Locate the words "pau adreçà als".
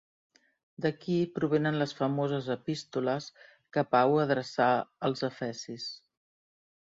3.93-5.23